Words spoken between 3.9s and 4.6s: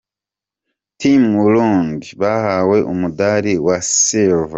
Silver.